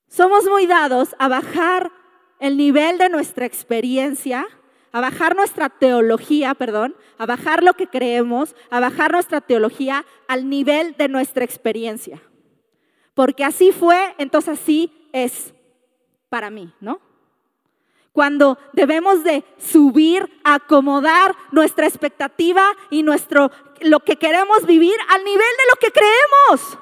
[0.09, 1.93] Somos muy dados a bajar
[2.41, 4.45] el nivel de nuestra experiencia,
[4.91, 10.49] a bajar nuestra teología, perdón, a bajar lo que creemos, a bajar nuestra teología al
[10.49, 12.21] nivel de nuestra experiencia.
[13.13, 15.53] Porque así fue, entonces así es
[16.29, 16.99] para mí, ¿no?
[18.11, 25.39] Cuando debemos de subir, acomodar nuestra expectativa y nuestro lo que queremos vivir al nivel
[25.39, 26.77] de lo que creemos.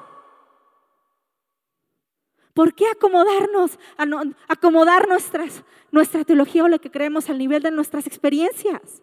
[2.54, 3.78] ¿Por qué acomodarnos,
[4.48, 9.02] acomodar nuestras, nuestra teología o lo que creemos al nivel de nuestras experiencias?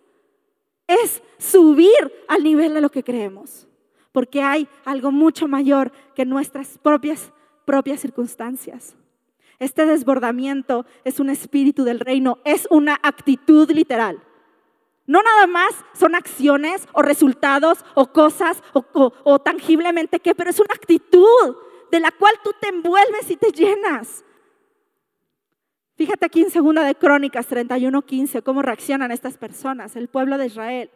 [0.85, 3.67] Es subir al nivel de lo que creemos,
[4.11, 7.31] porque hay algo mucho mayor que nuestras propias,
[7.65, 8.95] propias circunstancias.
[9.59, 14.21] Este desbordamiento es un espíritu del reino, es una actitud literal.
[15.07, 20.59] No nada más son acciones o resultados o cosas o, o tangiblemente qué, pero es
[20.59, 21.55] una actitud
[21.91, 24.23] de la cual tú te envuelves y te llenas.
[25.95, 30.91] Fíjate aquí en Segunda de Crónicas 31:15 cómo reaccionan estas personas, el pueblo de Israel.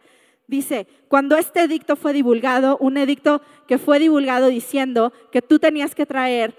[0.48, 5.96] Dice, cuando este edicto fue divulgado, un edicto que fue divulgado diciendo que tú tenías
[5.96, 6.56] que traer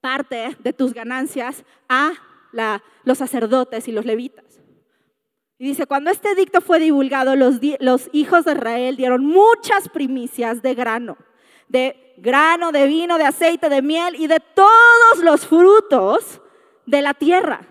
[0.00, 2.12] parte de tus ganancias a
[3.04, 4.60] los sacerdotes y los levitas.
[5.56, 10.60] Y dice, cuando este edicto fue divulgado, los, los hijos de Israel dieron muchas primicias
[10.60, 11.16] de grano
[11.68, 16.40] de grano, de vino, de aceite, de miel y de todos los frutos
[16.86, 17.66] de la tierra.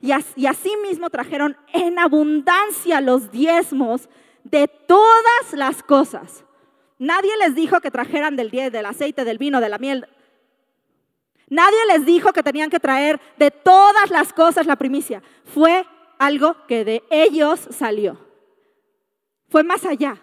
[0.00, 4.08] Y, así mismo trajeron en abundancia los diezmos
[4.42, 6.44] de todas las cosas.
[6.98, 10.06] Nadie les dijo que trajeran del, del aceite, del vino, de la miel.
[11.48, 15.22] Nadie les dijo que tenían que traer de todas las cosas la primicia.
[15.44, 15.86] Fue
[16.18, 18.18] algo que de ellos salió.
[19.48, 20.20] Fue más allá.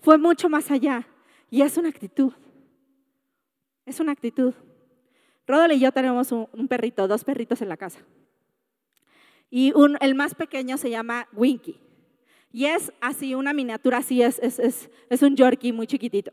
[0.00, 1.06] Fue mucho más allá.
[1.50, 2.32] Y es una actitud.
[3.86, 4.54] Es una actitud.
[5.46, 8.00] Rodolfo y yo tenemos un, perrito, dos perritos en la casa.
[9.50, 11.78] Y el más pequeño se llama Winky.
[12.50, 16.30] Y es así, una miniatura así, es, es, es, un Yorkie muy chiquitito.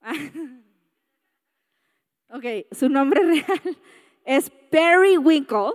[2.30, 3.76] ok, su nombre real
[4.24, 5.72] es Perry Winkle,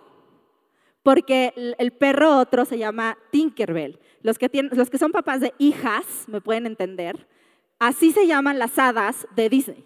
[1.04, 4.00] porque el, perro otro se llama Tinkerbell.
[4.22, 7.28] Los que, tienen, los que son papás de hijas me pueden entender.
[7.84, 9.84] Así se llaman las hadas de Disney.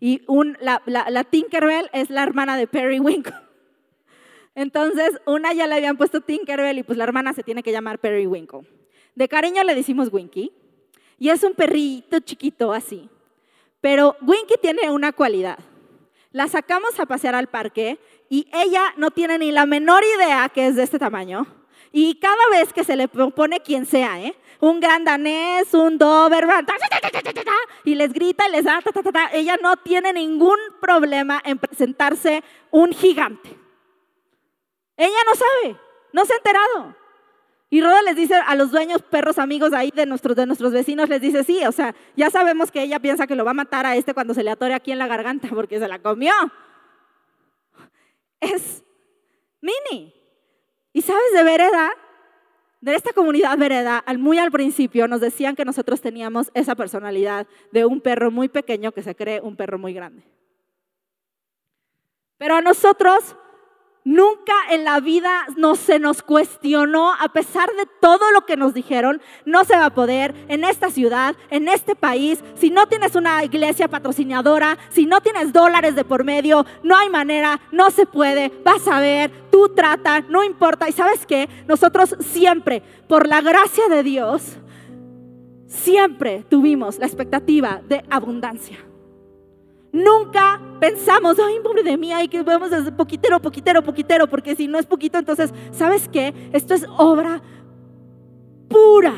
[0.00, 0.22] Y
[0.58, 3.36] la, Tinkerbell es la hermana de Perry Winkle.
[4.56, 8.00] Entonces, una ya le habían puesto Tinkerbell y pues la hermana se tiene que llamar
[8.00, 8.62] Perry Winkle.
[9.14, 10.50] De cariño le decimos Winky.
[11.16, 13.08] Y es un perrito chiquito así.
[13.80, 15.60] Pero Winky tiene una cualidad.
[16.32, 20.66] La sacamos a pasear al parque y ella no tiene ni la menor idea que
[20.66, 21.46] es de este tamaño.
[21.96, 24.34] Y cada vez que se le propone quien sea, ¿eh?
[24.58, 26.66] un gran danés, un Doberman,
[27.84, 28.80] y les grita y les da,
[29.32, 33.56] ella no tiene ningún problema en presentarse un gigante.
[34.96, 35.80] Ella no sabe,
[36.12, 36.96] no se ha enterado.
[37.70, 41.08] Y Roda les dice a los dueños, perros amigos ahí de nuestros, de nuestros vecinos,
[41.08, 43.86] les dice, sí, o sea, ya sabemos que ella piensa que lo va a matar
[43.86, 46.32] a este cuando se le atore aquí en la garganta porque se la comió.
[48.40, 48.82] Es
[49.60, 50.23] mini.
[50.94, 51.90] Y sabes, de vereda,
[52.80, 57.48] de esta comunidad vereda, al muy al principio nos decían que nosotros teníamos esa personalidad
[57.72, 60.22] de un perro muy pequeño que se cree un perro muy grande.
[62.38, 63.36] Pero a nosotros
[64.04, 68.74] Nunca en la vida no se nos cuestionó, a pesar de todo lo que nos
[68.74, 72.44] dijeron, no se va a poder en esta ciudad, en este país.
[72.54, 77.08] Si no tienes una iglesia patrocinadora, si no tienes dólares de por medio, no hay
[77.08, 78.52] manera, no se puede.
[78.62, 80.86] Vas a ver, tú trata, no importa.
[80.86, 84.58] Y sabes qué, nosotros siempre, por la gracia de Dios,
[85.66, 88.76] siempre tuvimos la expectativa de abundancia.
[89.94, 94.66] Nunca pensamos, ay, pobre de mí, hay que vamos a poquitero, poquitero, poquitero, porque si
[94.66, 96.34] no es poquito, entonces, ¿sabes qué?
[96.52, 97.40] Esto es obra
[98.68, 99.14] pura,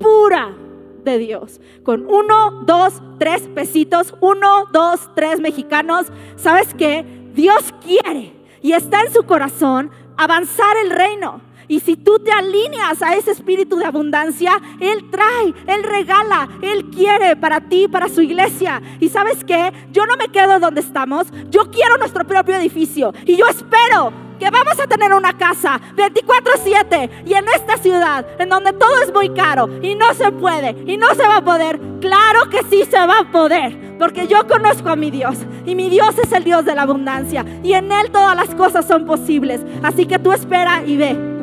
[0.00, 0.56] pura
[1.04, 1.60] de Dios.
[1.84, 7.04] Con uno, dos, tres pesitos, uno, dos, tres mexicanos, ¿sabes qué?
[7.34, 8.32] Dios quiere
[8.62, 11.42] y está en su corazón avanzar el reino.
[11.70, 16.90] Y si tú te alineas a ese espíritu de abundancia, Él trae, Él regala, Él
[16.90, 18.82] quiere para ti, para su iglesia.
[18.98, 23.14] Y sabes qué, yo no me quedo donde estamos, yo quiero nuestro propio edificio.
[23.24, 28.48] Y yo espero que vamos a tener una casa 24/7 y en esta ciudad, en
[28.48, 31.78] donde todo es muy caro y no se puede y no se va a poder,
[32.00, 35.88] claro que sí se va a poder Porque yo conozco a mi Dios y mi
[35.88, 39.60] Dios es el Dios de la abundancia y en Él todas las cosas son posibles.
[39.84, 41.39] Así que tú espera y ve,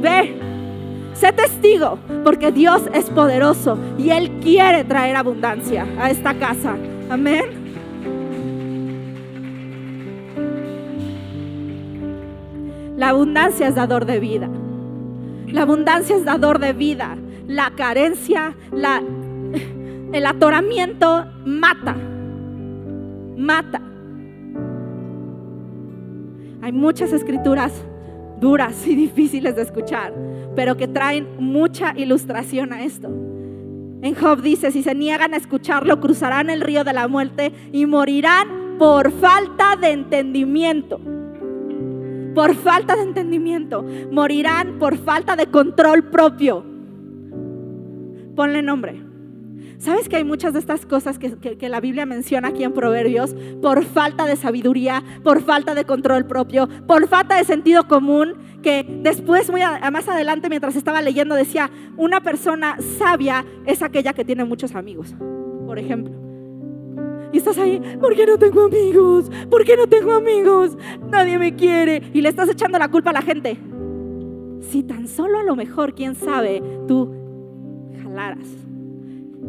[0.00, 0.36] ve,
[1.14, 6.76] sé testigo porque Dios es poderoso y Él quiere traer abundancia a esta casa.
[7.10, 7.64] Amén.
[12.96, 14.48] La abundancia es dador de vida.
[15.48, 17.16] La abundancia es dador de vida.
[17.46, 19.02] La carencia, la,
[20.12, 21.96] el atoramiento mata.
[23.36, 23.80] Mata.
[26.62, 27.72] Hay muchas escrituras
[28.44, 30.12] duras y difíciles de escuchar,
[30.54, 33.08] pero que traen mucha ilustración a esto.
[34.02, 37.86] En Job dice, si se niegan a escucharlo, cruzarán el río de la muerte y
[37.86, 41.00] morirán por falta de entendimiento
[42.34, 46.64] por falta de entendimiento, morirán por falta de control propio.
[48.34, 49.00] Ponle nombre.
[49.84, 53.84] ¿Sabes que hay muchas de estas cosas que, la Biblia menciona aquí en Proverbios por
[53.84, 58.32] falta de sabiduría, por falta de control propio, por falta de sentido común?
[58.62, 59.60] Que después, muy
[59.92, 65.14] más adelante, mientras estaba leyendo, decía, una persona sabia es aquella que tiene muchos amigos,
[65.66, 66.14] por ejemplo.
[67.30, 69.30] Y estás ahí, ¿por qué no tengo amigos?
[69.50, 70.78] ¿Por qué no tengo amigos?
[71.10, 72.10] Nadie me quiere.
[72.14, 73.58] Y le estás echando la culpa a la gente.
[74.62, 77.12] Si tan solo a lo mejor, quién sabe, tú
[78.02, 78.63] jalaras.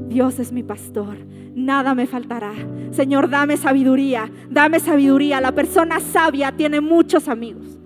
[0.08, 1.18] Dios es mi pastor,
[1.56, 2.54] nada me faltará.
[2.92, 5.42] Señor, dame sabiduría, dame sabiduría.
[5.42, 7.80] La persona sabia tiene muchos amigos.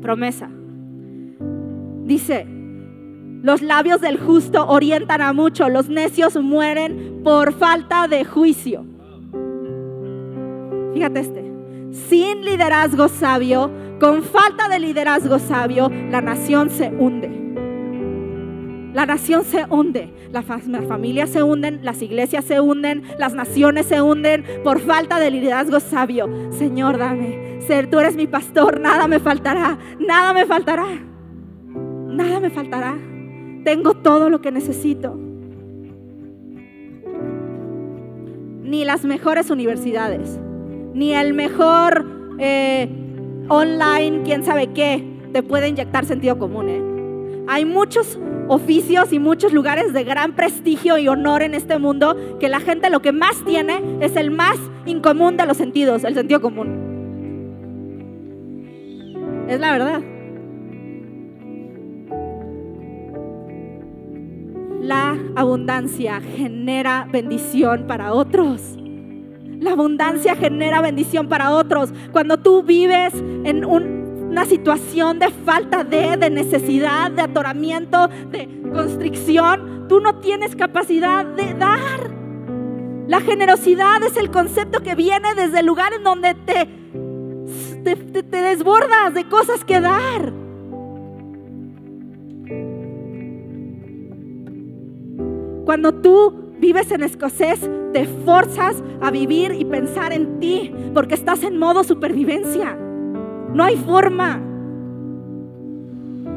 [0.00, 0.50] Promesa.
[2.04, 2.46] Dice,
[3.42, 8.84] los labios del justo orientan a mucho, los necios mueren por falta de juicio.
[10.92, 11.52] Fíjate este,
[11.92, 17.47] sin liderazgo sabio, con falta de liderazgo sabio, la nación se hunde.
[18.94, 24.00] La nación se hunde, las familias se hunden, las iglesias se hunden, las naciones se
[24.00, 26.28] hunden por falta de liderazgo sabio.
[26.50, 30.86] Señor, dame, ser tú eres mi pastor, nada me faltará, nada me faltará,
[32.08, 32.96] nada me faltará
[33.68, 35.14] tengo todo lo que necesito.
[38.62, 40.40] Ni las mejores universidades,
[40.94, 42.06] ni el mejor
[42.38, 42.88] eh,
[43.48, 46.68] online, quién sabe qué, te puede inyectar sentido común.
[46.70, 47.44] ¿eh?
[47.46, 48.18] Hay muchos
[48.48, 52.90] oficios y muchos lugares de gran prestigio y honor en este mundo que la gente
[52.90, 56.88] lo que más tiene es el más incomún de los sentidos, el sentido común.
[59.48, 60.00] Es la verdad.
[64.80, 68.78] La abundancia genera bendición para otros.
[69.60, 71.92] La abundancia genera bendición para otros.
[72.12, 73.12] Cuando tú vives
[73.44, 73.64] en
[74.28, 81.24] una situación de falta de, de necesidad, de atoramiento, de constricción, tú no tienes capacidad
[81.24, 82.10] de dar.
[83.06, 86.68] La generosidad es el concepto que viene desde el lugar en donde te,
[87.82, 90.32] te, te desbordas de cosas que dar.
[95.64, 97.60] Cuando tú vives en escocés,
[97.94, 102.78] te forzas a vivir y pensar en ti, porque estás en modo supervivencia.
[103.52, 104.40] No hay forma.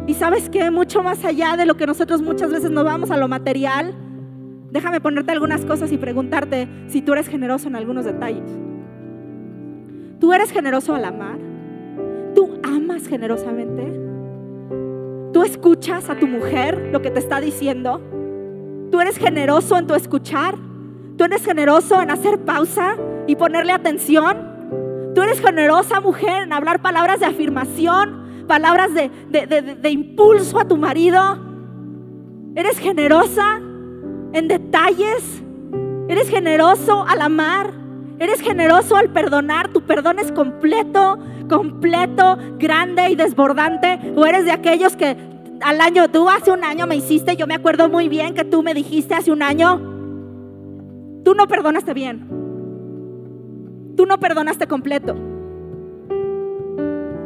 [0.07, 3.17] Y sabes que mucho más allá de lo que nosotros muchas veces nos vamos a
[3.17, 3.93] lo material,
[4.71, 8.49] déjame ponerte algunas cosas y preguntarte si tú eres generoso en algunos detalles.
[10.19, 11.37] ¿Tú eres generoso al amar?
[12.35, 14.01] ¿Tú amas generosamente?
[15.33, 18.01] ¿Tú escuchas a tu mujer lo que te está diciendo?
[18.91, 20.55] Tú eres generoso en tu escuchar.
[21.17, 22.97] Tú eres generoso en hacer pausa
[23.27, 24.50] y ponerle atención.
[25.13, 31.21] Tú eres generosa mujer en hablar palabras de afirmación, palabras de, impulso a tu marido.
[32.55, 33.59] Eres generosa
[34.33, 35.43] en detalles.
[36.07, 37.71] Eres generoso al amar.
[38.19, 39.69] Eres generoso al perdonar.
[39.69, 43.99] Tu perdón es completo, completo, grande y desbordante.
[44.15, 45.17] O eres de aquellos que
[45.61, 48.63] al año, tú hace un año me hiciste, yo me acuerdo muy bien que tú
[48.63, 49.79] me dijiste hace un año,
[51.23, 52.27] tú no perdonaste bien,
[54.01, 55.15] tú no perdonaste completo.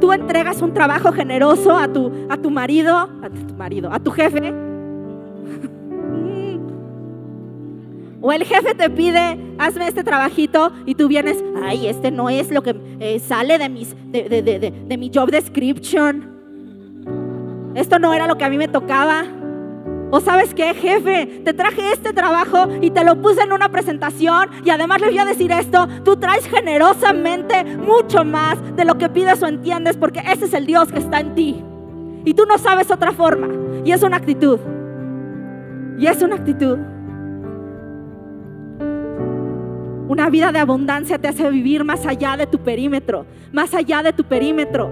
[0.02, 4.12] Tú entregas un trabajo generoso a tu, a tu marido, a tu marido, a tu
[4.12, 4.54] jefe.
[8.20, 12.52] O el jefe te pide, hazme este trabajito y tú vienes, ay, este no es
[12.52, 16.28] lo que eh, sale de, mis, de, de, de, de mi job description.
[17.74, 19.24] Esto no era lo que a mí me tocaba.
[20.12, 24.50] O sabes qué, jefe, te traje este trabajo y te lo puse en una presentación
[24.64, 29.10] y además le voy a decir esto, tú traes generosamente mucho más de lo que
[29.10, 31.64] pides o entiendes porque ese es el Dios que está en ti.
[32.24, 33.50] Y tú no sabes otra forma.
[33.84, 34.60] Y es una actitud.
[35.98, 36.78] Y es una actitud.
[40.08, 44.14] Una vida de abundancia te hace vivir más allá de tu perímetro, más allá de
[44.14, 44.90] tu perímetro.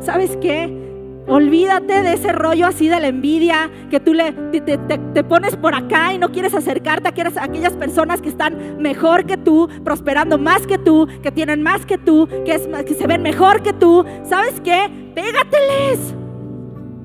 [0.00, 0.87] ¿Sabes qué?
[1.28, 6.14] Olvídate de ese rollo así de la envidia, que tú le, te, pones por acá
[6.14, 10.78] y no quieres acercarte a aquellas personas que están mejor que tú, prosperando más que
[10.78, 14.06] tú, que tienen más que tú, que, es, que se ven mejor que tú.
[14.24, 14.90] ¿Sabes qué?
[15.14, 16.14] Pégateles.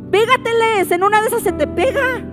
[0.09, 0.91] Pégateles.
[0.91, 2.23] En una de esas se te pega.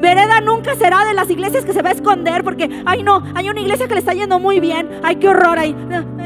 [0.00, 3.48] Vereda nunca será de las iglesias que se va a esconder porque, ay no, hay
[3.48, 5.76] una iglesia que le está yendo muy bien, ay qué horror, ay,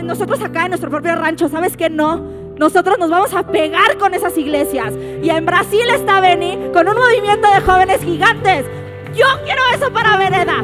[0.05, 1.91] nosotros acá en nuestro propio rancho, ¿sabes qué?
[1.91, 4.93] No, nosotros nos vamos a pegar con esas iglesias.
[5.23, 8.65] Y en Brasil está Beni con un movimiento de jóvenes gigantes.
[9.15, 10.63] Yo quiero eso para Vereda.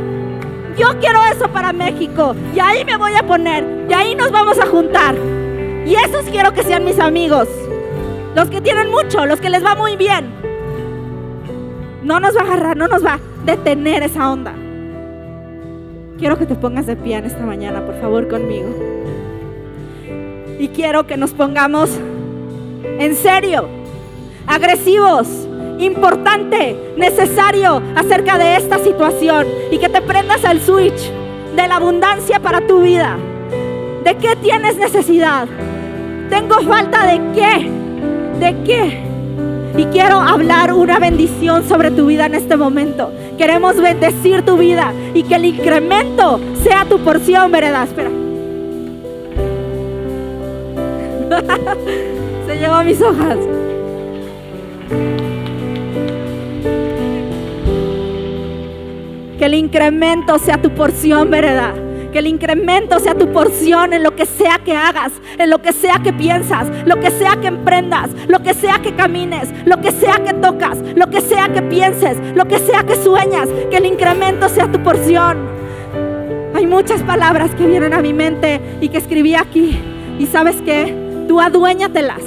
[0.79, 2.37] Yo quiero eso para México.
[2.55, 3.87] Y ahí me voy a poner.
[3.89, 5.17] Y ahí nos vamos a juntar.
[5.85, 7.49] Y esos quiero que sean mis amigos.
[8.37, 10.33] Los que tienen mucho, los que les va muy bien.
[12.05, 14.55] No nos va a agarrar, no nos va a detener esa onda.
[16.19, 18.69] Quiero que te pongas de pie en esta mañana, por favor, conmigo
[20.61, 21.91] y quiero que nos pongamos
[22.99, 23.67] en serio,
[24.47, 25.27] agresivos,
[25.79, 31.11] importante, necesario acerca de esta situación y que te prendas el switch
[31.57, 33.17] de la abundancia para tu vida.
[34.05, 35.49] ¿De qué tienes necesidad?
[36.29, 37.71] ¿Tengo falta de qué?
[38.39, 39.01] ¿De qué?
[39.79, 43.11] Y quiero hablar una bendición sobre tu vida en este momento.
[43.39, 47.85] Queremos bendecir tu vida y que el incremento sea tu porción, ¿verdad?
[47.85, 48.20] Espera.
[52.47, 53.39] Se lleva mis hojas.
[59.39, 61.75] Que el incremento sea tu porción, ¿verdad?
[62.13, 65.73] Que el incremento sea tu porción en lo que sea que hagas, en lo que
[65.73, 69.93] sea que piensas, lo que sea que emprendas, lo que sea que camines, lo que
[69.93, 73.49] sea que tocas, lo que sea que pienses, lo que sea que sueñas.
[73.71, 75.39] Que el incremento sea tu porción.
[76.55, 79.81] Hay muchas palabras que vienen a mi mente y que escribí aquí.
[80.19, 81.10] ¿Y sabes qué?
[81.31, 82.23] Tú aduéñatelas.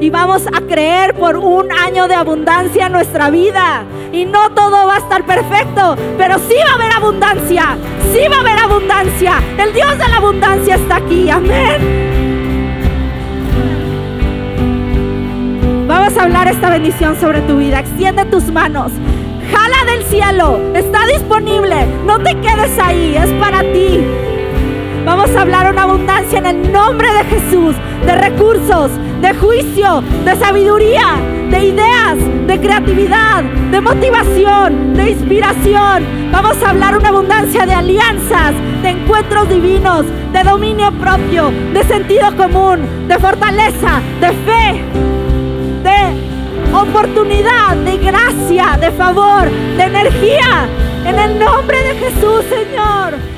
[0.00, 3.84] Y vamos a creer por un año de abundancia en nuestra vida.
[4.12, 7.78] Y no todo va a estar perfecto, pero sí va a haber abundancia.
[8.12, 9.34] Sí va a haber abundancia.
[9.56, 11.30] El Dios de la abundancia está aquí.
[11.30, 12.08] Amén.
[15.86, 17.78] Vamos a hablar esta bendición sobre tu vida.
[17.78, 18.90] Extiende tus manos.
[19.54, 20.58] Jala del cielo.
[20.74, 21.86] Está disponible.
[22.04, 23.14] No te quedes ahí.
[23.14, 24.27] Es para ti.
[25.08, 28.90] Vamos a hablar una abundancia en el nombre de Jesús, de recursos,
[29.22, 31.16] de juicio, de sabiduría,
[31.50, 36.04] de ideas, de creatividad, de motivación, de inspiración.
[36.30, 38.52] Vamos a hablar una abundancia de alianzas,
[38.82, 40.04] de encuentros divinos,
[40.34, 44.82] de dominio propio, de sentido común, de fortaleza, de fe,
[45.84, 50.68] de oportunidad, de gracia, de favor, de energía.
[51.06, 53.37] En el nombre de Jesús, Señor.